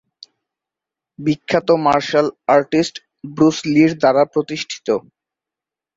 [1.19, 2.95] বিখ্যাত martial artist
[3.31, 4.87] Bruce লির দ্বারা প্রতিষ্ঠিত।